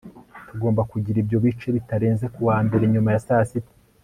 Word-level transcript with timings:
Tugomba 0.47 0.81
kugira 0.91 1.17
ibyo 1.23 1.37
bice 1.43 1.67
bitarenze 1.75 2.25
kuwa 2.33 2.57
mbere 2.65 2.83
nyuma 2.93 3.09
ya 3.13 3.23
saa 3.27 3.47
sita 3.49 3.73